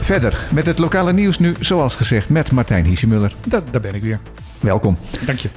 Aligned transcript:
Verder 0.00 0.46
met 0.52 0.66
het 0.66 0.78
lokale 0.78 1.12
nieuws 1.12 1.38
nu, 1.38 1.54
zoals 1.60 1.94
gezegd, 1.94 2.28
met 2.28 2.52
Martijn 2.52 2.84
Hiesemuller. 2.84 3.34
Da 3.46 3.62
daar 3.70 3.80
ben 3.80 3.94
ik 3.94 4.02
weer. 4.02 4.18
Welkom. 4.60 4.98
Dank 5.26 5.38
je. 5.38 5.48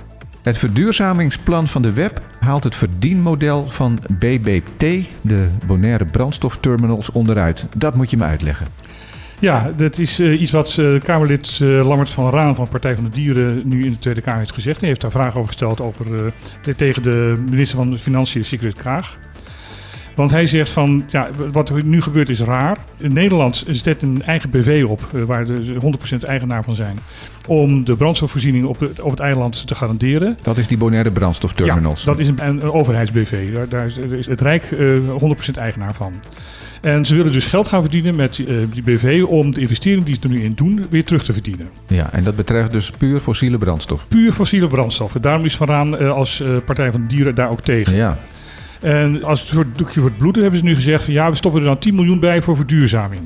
Het 0.42 0.58
verduurzamingsplan 0.58 1.68
van 1.68 1.81
de 1.81 1.94
web 1.94 2.21
haalt 2.39 2.63
het 2.63 2.76
verdienmodel 2.76 3.70
van 3.70 4.00
BBT, 4.20 5.08
de 5.21 5.47
Bonaire 5.66 6.05
brandstofterminals, 6.05 7.12
onderuit. 7.12 7.65
Dat 7.78 7.96
moet 7.96 8.09
je 8.09 8.17
me 8.17 8.23
uitleggen. 8.23 8.67
Ja, 9.39 9.71
dat 9.77 9.97
is 9.97 10.19
uh, 10.19 10.41
iets 10.41 10.51
wat 10.51 10.77
uh, 10.79 11.01
Kamerlid 11.01 11.59
uh, 11.62 11.87
Lammert 11.87 12.09
van 12.09 12.29
Raan 12.29 12.55
van 12.55 12.67
Partij 12.67 12.96
van 12.96 13.03
de 13.03 13.09
Dieren 13.09 13.62
nu 13.63 13.85
in 13.85 13.91
de 13.91 13.99
Tweede 13.99 14.21
Kamer 14.21 14.39
heeft 14.39 14.53
gezegd. 14.53 14.79
Hij 14.79 14.89
heeft 14.89 15.01
daar 15.01 15.12
vragen 15.12 15.33
over 15.35 15.47
gesteld 15.47 15.81
over, 15.81 16.34
tegen 16.75 17.03
de 17.03 17.43
minister 17.49 17.77
van 17.77 17.98
Financiën, 17.98 18.45
Sigrid 18.45 18.75
Kraag. 18.75 19.17
Want 20.16 20.32
hij 20.32 20.45
zegt 20.45 20.70
van, 20.70 21.05
ja, 21.08 21.30
wat 21.52 21.70
er 21.70 21.86
nu 21.86 22.02
gebeurt 22.02 22.30
is 22.30 22.40
raar. 22.40 22.77
Nederland 22.98 23.64
zet 23.68 24.02
een 24.02 24.22
eigen 24.22 24.50
BV 24.50 24.86
op, 24.88 25.02
waar 25.26 25.46
ze 25.46 25.76
100% 26.16 26.20
eigenaar 26.20 26.64
van 26.64 26.76
zijn. 26.76 26.98
Om 27.48 27.84
de 27.84 27.96
brandstofvoorziening 27.96 28.66
op 28.66 28.80
het, 28.80 29.02
op 29.02 29.09
het 29.09 29.20
eiland 29.20 29.68
te 29.68 29.76
garanderen. 29.76 30.38
Dat 30.42 30.58
is 30.58 30.68
die 30.68 30.78
Bonaire 30.78 31.12
brandstofterminals. 31.12 32.04
Ja, 32.04 32.12
dat 32.12 32.20
is 32.20 32.28
een, 32.28 32.48
een, 32.48 32.64
een 32.64 32.72
overheids-BV. 32.72 33.54
Daar, 33.54 33.70
daar, 33.70 33.86
is 34.09 34.28
het 34.28 34.42
Rijk 34.42 34.76
100% 34.76 35.58
eigenaar 35.58 35.94
van. 35.94 36.14
En 36.86 37.06
ze 37.06 37.16
willen 37.16 37.32
dus 37.32 37.45
geld 37.45 37.68
gaan 37.68 37.82
verdienen 37.82 38.16
met 38.16 38.38
uh, 38.38 38.48
die 38.72 38.84
BV 38.84 39.23
om 39.28 39.52
de 39.52 39.62
investering 39.62 40.06
die 40.06 40.16
ze 40.16 40.22
er 40.22 40.30
nu 40.30 40.44
in 40.44 40.54
doen 40.54 40.86
weer 40.90 41.04
terug 41.04 41.23
te 41.23 41.34
verdienen. 41.34 41.70
Ja, 41.88 42.12
en 42.12 42.23
dat 42.23 42.36
betreft 42.36 42.72
dus 42.72 42.92
puur 42.98 43.20
fossiele 43.20 43.58
brandstof. 43.58 44.06
Puur 44.08 44.32
fossiele 44.32 44.68
brandstoffen. 44.68 45.22
Daarom 45.22 45.45
is 45.45 45.56
Van 45.56 45.68
Raan 45.68 46.02
uh, 46.02 46.12
als 46.12 46.40
uh, 46.40 46.58
Partij 46.66 46.92
van 46.92 47.02
de 47.02 47.08
Dieren 47.08 47.36
daar 47.36 47.50
ook 47.50 47.62
tegen. 47.62 47.95
Ja. 47.95 48.20
En 48.82 49.24
als 49.24 49.42
het 49.42 49.50
voor 49.50 49.64
het 49.64 49.78
doekje 49.78 50.00
voor 50.00 50.10
het 50.10 50.18
bloeden 50.18 50.42
hebben 50.42 50.60
ze 50.60 50.66
nu 50.66 50.76
gezegd 50.76 51.04
van 51.04 51.14
ja, 51.14 51.30
we 51.30 51.36
stoppen 51.36 51.62
er 51.62 51.68
dan 51.68 51.80
10 51.80 51.96
miljoen 51.96 52.20
bij 52.20 52.42
voor 52.42 52.56
verduurzaming. 52.56 53.22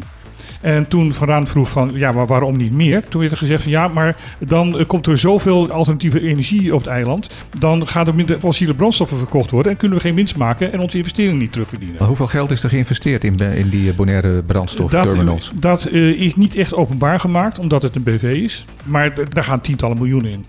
En 0.62 0.88
toen 0.88 1.13
Van 1.13 1.27
Raan 1.27 1.48
vroeg 1.48 1.70
van, 1.70 1.91
ja, 1.94 2.12
maar 2.12 2.27
waarom 2.27 2.58
niet 2.58 2.72
meer? 2.72 3.03
Toen 3.09 3.19
werd 3.19 3.31
er 3.31 3.38
gezegd 3.38 3.64
van, 3.64 3.72
ja, 3.72 3.88
maar 3.88 4.16
dan 4.39 4.83
komt 4.88 5.08
er 5.08 5.17
zoveel 5.17 5.72
alternatieve 5.72 6.22
energie 6.22 6.73
op 6.73 6.80
het 6.80 6.89
eiland. 6.89 7.30
Dan 7.59 7.88
gaan 7.88 8.08
er 8.08 8.16
minder 8.16 8.39
fossiele 8.39 8.73
brandstoffen 8.73 9.17
verkocht 9.17 9.52
worden 9.52 9.72
en 9.72 9.78
kunnen 9.78 9.97
we 9.97 10.03
geen 10.03 10.16
winst 10.16 10.36
maken 10.36 10.72
en 10.72 10.80
onze 10.80 10.97
investeringen 10.97 11.38
niet 11.38 11.52
terugverdienen. 11.52 11.95
Maar 12.00 12.08
hoeveel 12.08 12.28
geld 12.28 12.52
is 12.52 12.63
er 12.63 12.69
geïnvesteerd 12.69 13.23
in, 13.23 13.39
in 13.39 13.69
die 13.69 13.94
Bonaire 13.94 14.41
brandstofterminals? 14.41 15.52
Dat, 15.56 15.61
dat 15.81 15.91
uh, 15.91 16.22
is 16.22 16.36
niet 16.36 16.56
echt 16.56 16.75
openbaar 16.75 17.19
gemaakt, 17.19 17.59
omdat 17.59 17.81
het 17.81 17.95
een 17.95 18.03
BV 18.03 18.23
is. 18.23 18.66
Maar 18.84 19.13
daar 19.30 19.44
gaan 19.44 19.61
tientallen 19.61 19.97
miljoenen 19.97 20.31
in. 20.31 20.45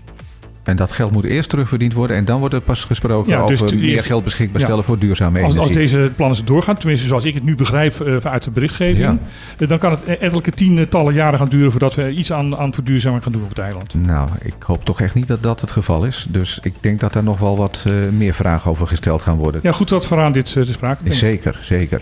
En 0.63 0.75
dat 0.75 0.91
geld 0.91 1.11
moet 1.11 1.23
eerst 1.23 1.49
terugverdiend 1.49 1.93
worden 1.93 2.15
en 2.15 2.25
dan 2.25 2.39
wordt 2.39 2.53
er 2.53 2.61
pas 2.61 2.83
gesproken 2.83 3.31
ja, 3.31 3.45
dus 3.45 3.61
over 3.61 3.77
meer 3.77 3.89
eerst, 3.89 4.05
geld 4.05 4.23
beschikbaar 4.23 4.61
stellen 4.61 4.79
ja, 4.79 4.85
voor 4.85 4.99
duurzame 4.99 5.41
als, 5.41 5.55
energie. 5.55 5.81
Als 5.81 5.91
deze 5.91 6.11
plannen 6.15 6.45
doorgaan, 6.45 6.77
tenminste 6.77 7.07
zoals 7.07 7.25
ik 7.25 7.33
het 7.33 7.43
nu 7.43 7.55
begrijp 7.55 7.99
uh, 7.99 8.15
uit 8.15 8.43
de 8.43 8.51
berichtgeving, 8.51 9.19
ja. 9.57 9.67
dan 9.67 9.77
kan 9.77 9.91
het 9.91 10.03
ettelijke 10.03 10.51
tientallen 10.51 11.13
jaren 11.13 11.39
gaan 11.39 11.49
duren 11.49 11.71
voordat 11.71 11.95
we 11.95 12.11
iets 12.11 12.31
aan, 12.31 12.57
aan 12.57 12.73
verduurzaming 12.73 13.23
gaan 13.23 13.31
doen 13.31 13.43
op 13.43 13.49
het 13.49 13.59
eiland. 13.59 13.93
Nou, 13.93 14.29
ik 14.41 14.55
hoop 14.59 14.85
toch 14.85 15.01
echt 15.01 15.15
niet 15.15 15.27
dat 15.27 15.43
dat 15.43 15.61
het 15.61 15.71
geval 15.71 16.05
is. 16.05 16.25
Dus 16.29 16.59
ik 16.61 16.73
denk 16.79 16.99
dat 16.99 17.13
daar 17.13 17.23
nog 17.23 17.39
wel 17.39 17.57
wat 17.57 17.85
uh, 17.87 17.93
meer 18.17 18.33
vragen 18.33 18.71
over 18.71 18.87
gesteld 18.87 19.21
gaan 19.21 19.37
worden. 19.37 19.61
Ja, 19.63 19.71
goed 19.71 19.89
dat 19.89 20.05
vooraan 20.05 20.31
dit 20.31 20.55
uh, 20.55 20.63
te 20.63 20.73
sprake. 20.73 21.13
Zeker, 21.13 21.59
zeker. 21.61 22.01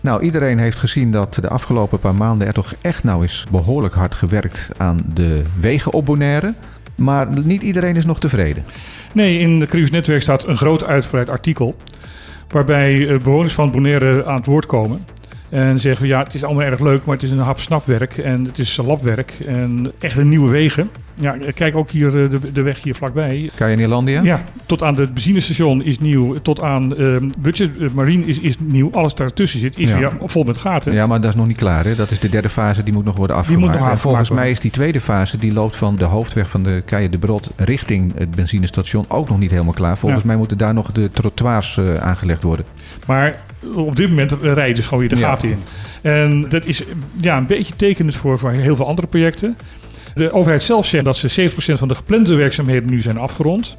Nou, 0.00 0.22
iedereen 0.22 0.58
heeft 0.58 0.78
gezien 0.78 1.10
dat 1.10 1.34
de 1.34 1.48
afgelopen 1.48 1.98
paar 1.98 2.14
maanden 2.14 2.46
er 2.46 2.52
toch 2.52 2.74
echt 2.80 3.04
nou 3.04 3.24
is 3.24 3.46
behoorlijk 3.50 3.94
hard 3.94 4.14
gewerkt 4.14 4.68
aan 4.76 5.04
de 5.14 5.42
wegen 5.60 5.92
op 5.92 6.04
Bonaire. 6.04 6.54
Maar 7.00 7.26
niet 7.44 7.62
iedereen 7.62 7.96
is 7.96 8.04
nog 8.04 8.20
tevreden. 8.20 8.64
Nee, 9.12 9.38
in 9.38 9.60
het 9.60 9.68
Caribisch 9.68 9.90
Netwerk 9.90 10.22
staat 10.22 10.46
een 10.46 10.56
groot 10.56 10.84
uitgebreid 10.84 11.28
artikel. 11.28 11.76
Waarbij 12.48 13.18
bewoners 13.22 13.52
van 13.52 13.70
Bonaire 13.70 14.24
aan 14.24 14.36
het 14.36 14.46
woord 14.46 14.66
komen. 14.66 15.04
En 15.50 15.80
zeggen 15.80 16.02
we 16.02 16.08
ja, 16.08 16.22
het 16.22 16.34
is 16.34 16.44
allemaal 16.44 16.64
erg 16.64 16.80
leuk, 16.80 17.04
maar 17.04 17.14
het 17.14 17.24
is 17.24 17.30
een 17.30 17.38
hap-snapwerk 17.38 18.18
en 18.18 18.44
het 18.44 18.58
is 18.58 18.76
labwerk 18.84 19.32
en 19.46 19.92
echt 19.98 20.16
een 20.16 20.28
nieuwe 20.28 20.50
wegen. 20.50 20.90
Ja, 21.14 21.36
kijk 21.54 21.76
ook 21.76 21.90
hier 21.90 22.10
de, 22.10 22.52
de 22.52 22.62
weg 22.62 22.82
hier 22.82 22.94
vlakbij. 22.94 23.50
Cayenne 23.56 24.22
Ja, 24.22 24.40
tot 24.66 24.82
aan 24.82 24.96
het 24.96 25.14
benzinestation 25.14 25.82
is 25.82 25.98
nieuw, 25.98 26.34
tot 26.42 26.62
aan 26.62 26.94
uh, 26.98 27.16
budget 27.38 27.70
uh, 27.78 27.90
marine 27.90 28.24
is, 28.24 28.38
is 28.38 28.56
nieuw. 28.58 28.90
Alles 28.92 29.14
daartussen 29.14 29.60
zit 29.60 29.78
is 29.78 29.90
ja. 29.90 29.98
weer 29.98 30.12
vol 30.24 30.44
met 30.44 30.58
gaten. 30.58 30.92
Ja, 30.92 31.06
maar 31.06 31.20
dat 31.20 31.30
is 31.30 31.36
nog 31.36 31.46
niet 31.46 31.56
klaar. 31.56 31.84
Hè? 31.84 31.94
Dat 31.94 32.10
is 32.10 32.18
de 32.18 32.28
derde 32.28 32.48
fase, 32.48 32.82
die 32.82 32.92
moet 32.92 33.04
nog 33.04 33.16
worden 33.16 33.36
afgemaakt. 33.36 33.62
Die 33.62 33.70
moet 33.70 33.80
nog 33.80 33.90
en 33.90 33.98
volgens 33.98 34.30
mij 34.30 34.50
is 34.50 34.60
die 34.60 34.70
tweede 34.70 35.00
fase, 35.00 35.38
die 35.38 35.52
loopt 35.52 35.76
van 35.76 35.96
de 35.96 36.04
hoofdweg 36.04 36.50
van 36.50 36.62
de 36.62 36.82
Caille 36.86 37.08
de 37.08 37.18
Brot 37.18 37.50
richting 37.56 38.12
het 38.18 38.30
benzinestation 38.30 39.04
ook 39.08 39.28
nog 39.28 39.38
niet 39.38 39.50
helemaal 39.50 39.72
klaar. 39.72 39.98
Volgens 39.98 40.22
ja. 40.22 40.26
mij 40.26 40.36
moeten 40.36 40.58
daar 40.58 40.74
nog 40.74 40.92
de 40.92 41.10
trottoirs 41.10 41.76
uh, 41.76 41.94
aangelegd 41.94 42.42
worden. 42.42 42.64
Maar 43.06 43.36
op 43.74 43.96
dit 43.96 44.08
moment 44.08 44.32
rijden 44.40 44.74
dus 44.74 44.84
gewoon 44.84 45.00
weer 45.00 45.08
de 45.08 45.16
ja. 45.16 45.36
In. 45.42 45.58
En 46.02 46.48
dat 46.48 46.66
is 46.66 46.82
ja, 47.20 47.36
een 47.36 47.46
beetje 47.46 47.76
tekenend 47.76 48.16
voor, 48.16 48.38
voor 48.38 48.50
heel 48.50 48.76
veel 48.76 48.86
andere 48.86 49.08
projecten. 49.08 49.56
De 50.14 50.32
overheid 50.32 50.62
zelf 50.62 50.86
zegt 50.86 51.04
dat 51.04 51.16
ze 51.16 51.50
7% 51.50 51.54
van 51.54 51.88
de 51.88 51.94
geplande 51.94 52.34
werkzaamheden 52.34 52.90
nu 52.90 53.00
zijn 53.00 53.18
afgerond. 53.18 53.76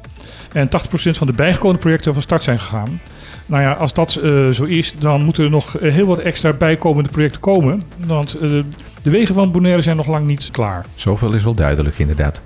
En 0.52 0.68
80% 0.68 0.70
van 0.92 1.26
de 1.26 1.32
bijgekomen 1.32 1.78
projecten 1.78 2.12
van 2.12 2.22
start 2.22 2.42
zijn 2.42 2.58
gegaan. 2.58 3.00
Nou 3.46 3.62
ja, 3.62 3.72
als 3.72 3.92
dat 3.92 4.20
uh, 4.22 4.48
zo 4.48 4.64
is, 4.64 4.94
dan 4.98 5.24
moeten 5.24 5.44
er 5.44 5.50
nog 5.50 5.76
heel 5.80 6.06
wat 6.06 6.18
extra 6.18 6.52
bijkomende 6.52 7.10
projecten 7.10 7.40
komen. 7.40 7.80
Want 8.06 8.42
uh, 8.42 8.62
de 9.02 9.10
wegen 9.10 9.34
van 9.34 9.52
Bonaire 9.52 9.82
zijn 9.82 9.96
nog 9.96 10.06
lang 10.06 10.26
niet 10.26 10.50
klaar. 10.50 10.86
Zoveel 10.94 11.32
is 11.34 11.42
wel 11.44 11.54
duidelijk, 11.54 11.98
inderdaad. 11.98 12.40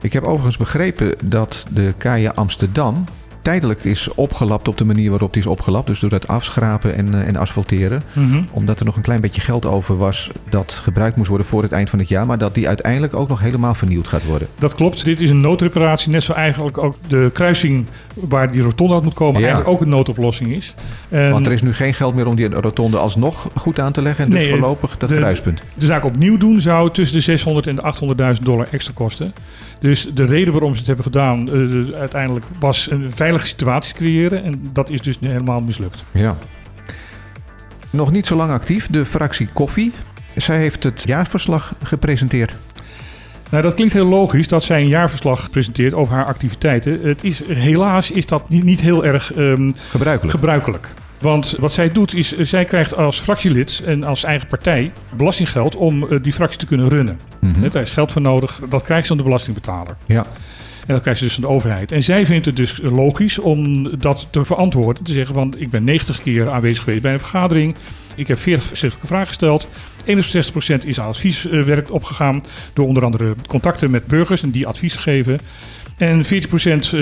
Ik 0.00 0.12
heb 0.12 0.24
overigens 0.24 0.56
begrepen 0.56 1.14
dat 1.24 1.66
de 1.70 1.94
Kaya 1.98 2.32
Amsterdam 2.34 3.04
tijdelijk 3.48 3.84
is 3.84 4.08
opgelapt 4.14 4.68
op 4.68 4.78
de 4.78 4.84
manier 4.84 5.10
waarop 5.10 5.32
die 5.32 5.42
is 5.42 5.48
opgelapt. 5.48 5.86
Dus 5.86 6.00
door 6.00 6.10
het 6.10 6.28
afschrapen 6.28 6.94
en, 6.94 7.06
uh, 7.14 7.26
en 7.26 7.36
asfalteren. 7.36 8.02
Mhm. 8.12 8.42
Omdat 8.50 8.78
er 8.78 8.84
nog 8.84 8.96
een 8.96 9.02
klein 9.02 9.20
beetje 9.20 9.40
geld 9.40 9.66
over 9.66 9.96
was 9.96 10.30
dat 10.50 10.72
gebruikt 10.72 11.16
moest 11.16 11.28
worden 11.28 11.46
voor 11.46 11.62
het 11.62 11.72
eind 11.72 11.90
van 11.90 11.98
het 11.98 12.08
jaar. 12.08 12.26
Maar 12.26 12.38
dat 12.38 12.54
die 12.54 12.66
uiteindelijk 12.68 13.14
ook 13.14 13.28
nog 13.28 13.40
helemaal 13.40 13.74
vernieuwd 13.74 14.08
gaat 14.08 14.24
worden. 14.24 14.48
Dat 14.58 14.74
klopt. 14.74 15.04
Dit 15.04 15.20
is 15.20 15.30
een 15.30 15.40
noodreparatie. 15.40 16.10
Net 16.10 16.22
zo 16.22 16.32
eigenlijk 16.32 16.78
ook 16.78 16.96
de 17.06 17.30
kruising 17.32 17.86
waar 18.14 18.50
die 18.52 18.60
rotonde 18.62 18.94
uit 18.94 19.02
moet 19.02 19.14
komen. 19.14 19.40
Ja. 19.40 19.46
Eigenlijk 19.46 19.74
ook 19.76 19.80
een 19.80 19.88
noodoplossing 19.88 20.52
is. 20.56 20.74
En 21.08 21.30
Want 21.30 21.46
er 21.46 21.52
is 21.52 21.62
nu 21.62 21.72
geen 21.74 21.94
geld 21.94 22.14
meer 22.14 22.26
om 22.26 22.36
die 22.36 22.48
rotonde 22.48 22.96
alsnog 22.96 23.48
goed 23.56 23.80
aan 23.80 23.92
te 23.92 24.02
leggen. 24.02 24.24
En 24.24 24.30
dus 24.30 24.38
Nee, 24.40 24.48
voorlopig 24.48 24.96
dat 24.96 25.08
de- 25.08 25.14
kruispunt. 25.16 25.62
de 25.74 25.86
zaak 25.86 26.04
opnieuw 26.04 26.36
doen 26.38 26.60
zou 26.60 26.90
tussen 26.90 27.16
de 27.16 27.22
600 27.22 27.66
en 27.66 27.76
de 27.76 27.82
800.000 27.82 28.44
dollar 28.44 28.66
extra 28.70 28.92
kosten. 28.94 29.32
Dus 29.80 30.08
de 30.14 30.24
reden 30.24 30.52
waarom 30.52 30.72
ze 30.72 30.78
het 30.78 30.86
hebben 30.86 31.04
gedaan, 31.04 31.48
eh, 31.52 31.98
uiteindelijk 31.98 32.44
was 32.60 32.90
een 32.90 33.12
veilige 33.38 33.46
situatie 33.46 33.94
creëren. 33.94 34.44
En 34.44 34.70
dat 34.72 34.90
is 34.90 35.02
dus 35.02 35.18
helemaal 35.20 35.60
mislukt. 35.60 36.04
Ja. 36.10 36.36
Nog 37.90 38.10
niet 38.10 38.26
zo 38.26 38.36
lang 38.36 38.50
actief, 38.50 38.86
de 38.86 39.04
fractie 39.04 39.48
Koffie. 39.52 39.92
Zij 40.36 40.58
heeft 40.58 40.82
het 40.84 41.02
jaarverslag 41.06 41.74
gepresenteerd. 41.82 42.54
Nou, 43.50 43.62
dat 43.62 43.74
klinkt 43.74 43.92
heel 43.92 44.06
logisch 44.06 44.48
dat 44.48 44.62
zij 44.62 44.80
een 44.80 44.88
jaarverslag 44.88 45.50
presenteert 45.50 45.94
over 45.94 46.14
haar 46.14 46.24
activiteiten. 46.24 46.98
Het 47.02 47.24
is, 47.24 47.42
helaas 47.48 48.10
is 48.10 48.26
dat 48.26 48.48
niet, 48.48 48.64
niet 48.64 48.80
heel 48.80 49.04
erg 49.04 49.32
ehm, 49.32 49.72
Gebruikelijk. 49.90 50.34
gebruikelijk. 50.34 50.88
Want 51.18 51.54
wat 51.58 51.72
zij 51.72 51.88
doet 51.88 52.14
is, 52.14 52.34
eh, 52.34 52.44
zij 52.44 52.64
krijgt 52.64 52.96
als 52.96 53.20
fractielid 53.20 53.82
en 53.86 54.04
als 54.04 54.24
eigen 54.24 54.48
partij 54.48 54.92
belastinggeld 55.16 55.76
om 55.76 56.08
eh, 56.08 56.18
die 56.22 56.32
fractie 56.32 56.58
te 56.58 56.66
kunnen 56.66 56.88
runnen. 56.88 57.18
Mhm. 57.38 57.68
Daar 57.70 57.82
is 57.82 57.90
geld 57.90 58.12
voor 58.12 58.22
nodig, 58.22 58.60
dat 58.68 58.82
krijgt 58.82 59.02
ze 59.02 59.08
van 59.08 59.16
de 59.16 59.22
belastingbetaler. 59.22 59.96
Ja. 60.06 60.26
En 60.88 60.94
dat 60.94 61.02
krijgt 61.02 61.20
ze 61.20 61.26
dus 61.26 61.34
van 61.34 61.42
de 61.42 61.48
overheid. 61.48 61.92
En 61.92 62.02
zij 62.02 62.26
vindt 62.26 62.46
het 62.46 62.56
dus 62.56 62.78
logisch 62.82 63.38
om 63.38 63.90
dat 63.98 64.28
te 64.30 64.44
verantwoorden. 64.44 65.04
Te 65.04 65.12
zeggen 65.12 65.34
van, 65.34 65.54
ik 65.56 65.70
ben 65.70 65.84
90 65.84 66.22
keer 66.22 66.50
aanwezig 66.50 66.84
geweest 66.84 67.02
bij 67.02 67.12
een 67.12 67.18
vergadering. 67.18 67.74
Ik 68.14 68.28
heb 68.28 68.38
40 68.38 68.64
schriftelijke 68.64 69.06
vragen 69.06 69.26
gesteld. 69.26 69.68
61% 70.06 70.86
is 70.86 71.00
aan 71.00 71.06
advieswerk 71.06 71.92
opgegaan. 71.92 72.42
Door 72.72 72.86
onder 72.86 73.04
andere 73.04 73.34
contacten 73.46 73.90
met 73.90 74.06
burgers 74.06 74.42
en 74.42 74.50
die 74.50 74.66
advies 74.66 74.96
geven. 74.96 75.38
En 75.96 76.24
40% 76.24 76.28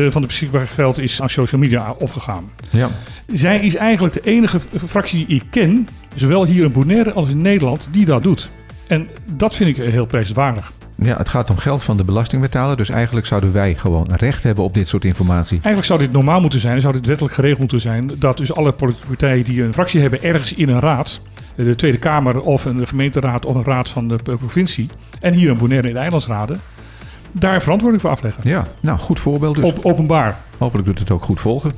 van 0.09 0.21
de 0.21 0.27
beschikbare 0.27 0.67
geld 0.67 0.99
is 0.99 1.23
aan 1.23 1.31
social 1.31 1.61
media 1.61 1.95
opgegaan. 1.99 2.51
Ja. 2.71 2.91
Zij 3.33 3.61
is 3.61 3.75
eigenlijk 3.75 4.15
de 4.15 4.31
enige 4.31 4.61
fractie 4.87 5.27
die 5.27 5.37
ik 5.37 5.43
ken, 5.51 5.89
zowel 6.15 6.45
hier 6.45 6.65
in 6.65 6.73
Bonaire 6.73 7.13
als 7.13 7.29
in 7.29 7.43
Nederland, 7.43 7.89
die 7.93 8.05
dat 8.05 8.23
doet. 8.23 8.51
En 8.87 9.09
dat 9.25 9.57
vind 9.57 9.79
ik 9.79 9.85
heel 9.91 10.07
prijswaardig. 10.07 10.73
Ja, 10.97 11.17
het 11.17 11.29
gaat 11.29 11.51
om 11.51 11.57
geld 11.57 11.85
van 11.85 11.97
de 11.97 12.05
belastingbetaler. 12.05 12.77
Dus 12.77 12.89
eigenlijk 12.89 13.27
zouden 13.27 13.53
wij 13.53 13.75
gewoon 13.75 14.09
recht 14.13 14.43
hebben 14.43 14.65
op 14.65 14.75
dit 14.75 14.89
soort 14.89 15.05
informatie. 15.05 15.57
Eigenlijk 15.57 15.87
zou 15.87 15.99
dit 15.99 16.13
normaal 16.13 16.41
moeten 16.41 16.61
zijn, 16.61 16.81
zou 16.81 16.93
dit 16.93 17.07
wettelijk 17.07 17.35
geregeld 17.35 17.61
moeten 17.61 17.81
zijn, 17.81 18.11
dat 18.19 18.37
dus 18.37 18.55
alle 18.55 18.73
politieke 18.73 19.07
partijen 19.07 19.45
die 19.45 19.63
een 19.63 19.73
fractie 19.73 20.01
hebben 20.01 20.23
ergens 20.23 20.53
in 20.53 20.69
een 20.69 20.81
raad, 20.81 21.21
de 21.55 21.75
Tweede 21.75 21.99
Kamer 21.99 22.41
of 22.41 22.65
een 22.65 22.87
gemeenteraad 22.87 23.47
of 23.47 23.55
een 23.55 23.65
raad 23.65 23.89
van 23.89 24.09
de 24.09 24.17
provincie, 24.23 24.89
en 25.21 25.33
hier 25.33 25.51
in 25.51 25.59
Bonaire 25.59 25.89
in 25.89 25.95
de 25.95 26.01
eilandsraden, 26.01 26.61
daar 27.33 27.63
verantwoording 27.63 28.03
voor 28.03 28.11
afleggen. 28.11 28.49
Ja, 28.49 28.67
nou, 28.81 28.99
goed 28.99 29.21
voorbeeld 29.21 29.55
dus. 29.55 29.65
Op, 29.65 29.85
openbaar. 29.85 30.37
Hopelijk 30.59 30.87
doet 30.87 30.99
het 30.99 31.11
ook 31.11 31.23
goed 31.23 31.41
volgen. 31.41 31.73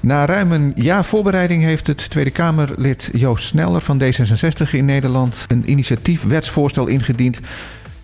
Na 0.00 0.24
ruim 0.24 0.52
een 0.52 0.72
jaar 0.76 1.04
voorbereiding 1.04 1.62
heeft 1.62 1.86
het 1.86 2.10
Tweede 2.10 2.30
Kamerlid 2.30 3.10
Joost 3.12 3.46
Sneller 3.46 3.80
van 3.80 4.02
D66 4.02 4.70
in 4.70 4.84
Nederland 4.84 5.44
een 5.48 5.70
initiatief 5.70 6.22
wetsvoorstel 6.22 6.86
ingediend. 6.86 7.40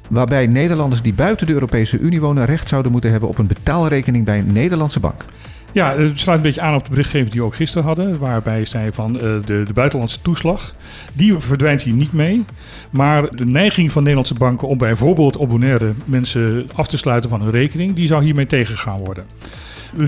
Waarbij 0.09 0.47
Nederlanders 0.47 1.03
die 1.03 1.13
buiten 1.13 1.47
de 1.47 1.53
Europese 1.53 1.99
Unie 1.99 2.21
wonen 2.21 2.45
recht 2.45 2.69
zouden 2.69 2.93
moeten 2.93 3.11
hebben 3.11 3.29
op 3.29 3.39
een 3.39 3.47
betaalrekening 3.47 4.25
bij 4.25 4.39
een 4.39 4.53
Nederlandse 4.53 5.01
bank. 5.01 5.25
Ja, 5.73 5.97
het 5.97 6.21
sluit 6.21 6.39
een 6.39 6.45
beetje 6.45 6.61
aan 6.61 6.75
op 6.75 6.85
de 6.85 6.91
berichtgeving 6.91 7.31
die 7.31 7.41
we 7.41 7.47
ook 7.47 7.55
gisteren 7.55 7.87
hadden. 7.87 8.19
Waarbij 8.19 8.65
zei 8.65 8.93
van 8.93 9.15
uh, 9.15 9.21
de, 9.21 9.63
de 9.63 9.73
buitenlandse 9.73 10.21
toeslag. 10.23 10.75
Die 11.13 11.39
verdwijnt 11.39 11.83
hier 11.83 11.95
niet 11.95 12.13
mee. 12.13 12.45
Maar 12.91 13.31
de 13.31 13.47
neiging 13.47 13.93
van 13.93 14.03
Nederlandse 14.03 14.35
banken 14.35 14.69
om 14.69 14.79
bijvoorbeeld 14.79 15.49
Bonaire 15.49 15.93
mensen 16.05 16.69
af 16.75 16.87
te 16.87 16.97
sluiten 16.97 17.31
van 17.31 17.43
hun 17.43 17.51
rekening. 17.51 17.95
Die 17.95 18.07
zou 18.07 18.25
hiermee 18.25 18.47
tegengegaan 18.47 19.05
worden 19.05 19.25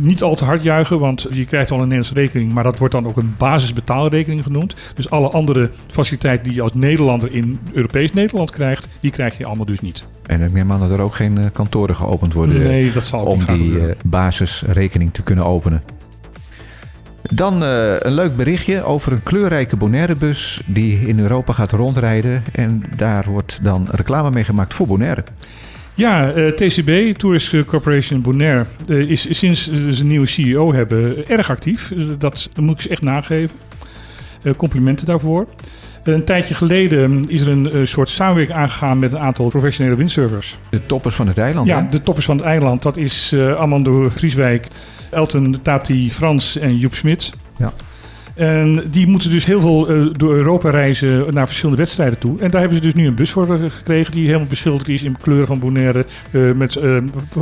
niet 0.00 0.22
al 0.22 0.34
te 0.34 0.44
hard 0.44 0.62
juichen, 0.62 0.98
want 0.98 1.26
je 1.30 1.44
krijgt 1.44 1.70
al 1.70 1.76
een 1.76 1.88
Nederlandse 1.88 2.14
rekening, 2.14 2.52
maar 2.52 2.64
dat 2.64 2.78
wordt 2.78 2.94
dan 2.94 3.06
ook 3.06 3.16
een 3.16 3.34
basisbetaalrekening 3.38 4.42
genoemd. 4.42 4.74
Dus 4.94 5.10
alle 5.10 5.28
andere 5.28 5.70
faciliteiten 5.86 6.44
die 6.44 6.54
je 6.54 6.62
als 6.62 6.74
Nederlander 6.74 7.34
in 7.34 7.58
Europees 7.72 8.12
Nederland 8.12 8.50
krijgt, 8.50 8.88
die 9.00 9.10
krijg 9.10 9.38
je 9.38 9.44
allemaal 9.44 9.64
dus 9.64 9.80
niet. 9.80 10.04
En 10.26 10.42
ik 10.42 10.52
neem 10.52 10.72
aan 10.72 10.80
dat 10.80 10.90
er 10.90 11.00
ook 11.00 11.14
geen 11.14 11.38
eh, 11.38 11.44
kantoren 11.52 11.96
geopend 11.96 12.32
worden 12.32 12.62
nee, 12.62 12.92
dat 12.92 13.04
zal 13.04 13.24
om 13.24 13.44
die 13.44 13.70
uh, 13.70 13.84
basisrekening 14.04 15.12
te 15.12 15.22
kunnen 15.22 15.44
openen. 15.44 15.82
Dan 17.22 17.62
uh, 17.62 17.94
een 17.98 18.12
leuk 18.12 18.36
berichtje 18.36 18.82
over 18.82 19.12
een 19.12 19.22
kleurrijke 19.22 19.76
Bonaire-bus 19.76 20.62
die 20.66 21.00
in 21.08 21.18
Europa 21.18 21.52
gaat 21.52 21.72
rondrijden. 21.72 22.44
En 22.52 22.82
daar 22.96 23.24
wordt 23.28 23.58
dan 23.62 23.88
reclame 23.90 24.30
mee 24.30 24.44
gemaakt 24.44 24.74
voor 24.74 24.86
Bonaire. 24.86 25.24
Ja, 25.96 26.34
uh, 26.34 26.48
TCB, 26.48 27.16
Tourist 27.16 27.64
Corporation 27.66 28.20
Bonaire, 28.20 28.64
uh, 28.88 29.10
is 29.10 29.38
sinds 29.38 29.70
ze 29.72 30.00
een 30.00 30.06
nieuwe 30.06 30.26
CEO 30.26 30.72
hebben 30.72 31.28
erg 31.28 31.50
actief. 31.50 31.92
dat, 32.18 32.48
dat 32.52 32.64
moet 32.64 32.74
ik 32.74 32.80
ze 32.80 32.88
echt 32.88 33.02
nageven. 33.02 33.56
complimenten 34.56 35.06
daarvoor. 35.06 35.46
Een 36.04 36.24
tijdje 36.24 36.54
geleden 36.54 37.24
is 37.28 37.40
er 37.40 37.48
een 37.48 37.86
soort 37.86 38.08
samenwerking 38.08 38.58
aangegaan 38.58 38.98
met 38.98 39.12
een 39.12 39.18
aantal 39.18 39.48
professionele 39.48 39.96
windsurfers. 39.96 40.58
De 40.70 40.86
toppers 40.86 41.14
van 41.14 41.26
het 41.28 41.38
eiland, 41.38 41.66
Ja, 41.68 41.82
hè? 41.82 41.88
de 41.88 42.02
toppers 42.02 42.26
van 42.26 42.36
het 42.36 42.46
eiland. 42.46 42.82
Dat 42.82 42.96
is 42.96 43.34
Amando 43.56 44.08
Grieswijk, 44.08 44.68
Elton 45.10 45.58
Tati 45.62 46.12
Frans 46.12 46.58
en 46.58 46.78
Joep 46.78 46.94
Smit. 46.94 47.32
Ja. 47.58 47.72
En 48.36 48.82
die 48.90 49.06
moeten 49.06 49.30
dus 49.30 49.44
heel 49.44 49.60
veel 49.60 49.96
uh, 49.96 50.08
door 50.12 50.34
Europa 50.34 50.70
reizen 50.70 51.34
naar 51.34 51.46
verschillende 51.46 51.80
wedstrijden 51.82 52.18
toe. 52.18 52.40
En 52.40 52.50
daar 52.50 52.60
hebben 52.60 52.78
ze 52.78 52.84
dus 52.84 52.94
nu 52.94 53.06
een 53.06 53.14
bus 53.14 53.30
voor 53.30 53.46
gekregen 53.46 54.12
die 54.12 54.26
helemaal 54.26 54.46
beschilderd 54.46 54.88
is 54.88 55.02
in 55.02 55.16
kleuren 55.20 55.46
van 55.46 55.58
Bonaire. 55.58 56.06
Uh, 56.30 56.52
met 56.52 56.74
uh, 56.74 56.98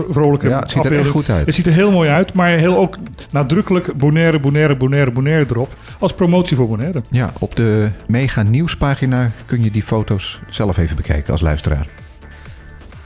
vrolijke 0.08 0.49
Ja, 0.49 0.58
het 0.58 0.70
ziet 0.70 0.85
er 0.85 0.99
echt 0.99 1.08
goed 1.08 1.31
uit. 1.31 1.46
Het 1.46 1.55
ziet 1.55 1.67
er 1.67 1.73
heel 1.73 1.91
mooi 1.91 2.11
uit, 2.11 2.32
maar 2.32 2.49
heel 2.49 2.76
ook 2.76 2.96
nadrukkelijk 3.31 3.96
Bonaire, 3.96 4.41
Bonaire, 4.41 4.76
Bonaire, 4.76 5.11
Bonaire 5.11 5.46
erop. 5.50 5.75
Als 5.99 6.14
promotie 6.14 6.56
voor 6.56 6.69
Bonaire. 6.69 7.02
Ja, 7.11 7.32
op 7.38 7.56
de 7.56 7.91
mega 8.06 8.43
nieuwspagina 8.43 9.31
kun 9.46 9.62
je 9.62 9.70
die 9.70 9.82
foto's 9.82 10.41
zelf 10.49 10.76
even 10.76 10.96
bekijken 10.96 11.32
als 11.32 11.41
luisteraar. 11.41 11.87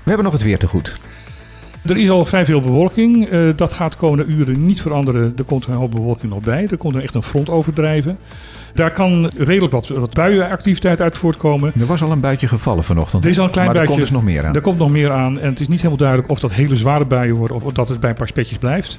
We 0.02 0.14
hebben 0.14 0.25
nog 0.25 0.32
het 0.32 0.43
weer 0.43 0.58
te 0.58 0.67
goed. 0.67 0.99
Er 1.88 1.96
is 1.96 2.11
al 2.11 2.25
vrij 2.25 2.44
veel 2.44 2.61
bewolking. 2.61 3.32
Uh, 3.32 3.50
dat 3.56 3.73
gaat 3.73 3.93
de 3.93 3.99
komende 3.99 4.32
uren 4.32 4.67
niet 4.67 4.82
veranderen. 4.82 5.32
Er 5.37 5.44
komt 5.44 5.67
een 5.67 5.75
hoop 5.75 5.90
bewolking 5.90 6.32
nog 6.32 6.43
bij. 6.43 6.67
Er 6.70 6.76
komt 6.76 6.94
er 6.94 7.02
echt 7.02 7.14
een 7.14 7.23
front 7.23 7.50
overdrijven. 7.50 8.19
Daar 8.75 8.90
kan 8.90 9.31
redelijk 9.37 9.73
wat, 9.73 9.88
wat 9.88 10.14
buienactiviteit 10.14 11.00
uit 11.00 11.19
voortkomen. 11.19 11.73
Er 11.79 11.87
was 11.87 12.02
al 12.02 12.11
een 12.11 12.20
buitje 12.20 12.49
gevallen 12.49 12.85
vanochtend. 12.85 13.25
Er 13.25 13.31
is 13.31 13.38
al 13.38 13.44
een 13.44 13.50
klein 13.50 13.67
maar 13.67 13.75
buitje. 13.75 13.94
er 13.94 14.00
komt 14.00 14.11
dus 14.11 14.23
nog 14.23 14.32
meer 14.32 14.46
aan. 14.46 14.55
Er 14.55 14.61
komt 14.61 14.79
nog 14.79 14.90
meer 14.90 15.12
aan. 15.12 15.38
En 15.38 15.49
het 15.49 15.61
is 15.61 15.69
niet 15.69 15.76
helemaal 15.76 15.99
duidelijk 15.99 16.31
of 16.31 16.40
dat 16.40 16.52
hele 16.52 16.76
zware 16.76 17.05
buien 17.05 17.35
worden 17.35 17.62
of 17.62 17.73
dat 17.73 17.88
het 17.88 18.00
bij 18.00 18.11
een 18.11 18.17
paar 18.17 18.29
spetjes 18.29 18.58
blijft. 18.58 18.99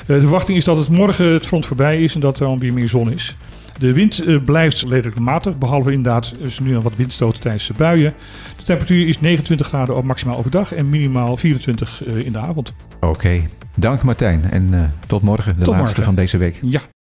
Uh, 0.00 0.06
de 0.06 0.20
verwachting 0.20 0.58
is 0.58 0.64
dat 0.64 0.76
het 0.76 0.88
morgen 0.88 1.26
het 1.26 1.46
front 1.46 1.66
voorbij 1.66 2.02
is 2.02 2.14
en 2.14 2.20
dat 2.20 2.40
er 2.40 2.46
dan 2.46 2.58
weer 2.58 2.72
meer 2.72 2.88
zon 2.88 3.12
is. 3.12 3.36
De 3.80 3.92
wind 3.92 4.26
uh, 4.26 4.42
blijft 4.42 4.82
redelijk 4.82 5.18
matig, 5.18 5.58
behalve 5.58 5.92
inderdaad 5.92 6.34
dus 6.42 6.58
nu 6.58 6.72
nog 6.72 6.82
wat 6.82 6.96
windstoten 6.96 7.40
tijdens 7.40 7.66
de 7.66 7.74
buien. 7.76 8.14
De 8.56 8.62
temperatuur 8.62 9.08
is 9.08 9.20
29 9.20 9.66
graden 9.66 9.96
op 9.96 10.04
maximaal 10.04 10.36
overdag 10.36 10.72
en 10.72 10.88
minimaal 10.88 11.36
24 11.36 12.06
uh, 12.06 12.26
in 12.26 12.32
de 12.32 12.38
avond. 12.38 12.72
Oké, 12.94 13.06
okay. 13.06 13.48
dank 13.74 14.02
Martijn 14.02 14.42
en 14.50 14.68
uh, 14.72 14.82
tot 15.06 15.22
morgen, 15.22 15.58
de 15.58 15.64
tot 15.64 15.74
laatste 15.74 15.86
morgen. 15.86 16.04
van 16.04 16.14
deze 16.14 16.36
week. 16.36 16.58
Ja. 16.62 16.80